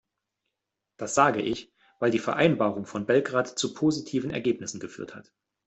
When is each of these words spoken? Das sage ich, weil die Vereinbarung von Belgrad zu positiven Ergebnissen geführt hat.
Das 0.97 1.13
sage 1.13 1.43
ich, 1.43 1.71
weil 1.99 2.09
die 2.09 2.17
Vereinbarung 2.17 2.87
von 2.87 3.05
Belgrad 3.05 3.47
zu 3.47 3.75
positiven 3.75 4.31
Ergebnissen 4.31 4.79
geführt 4.79 5.13
hat. 5.13 5.31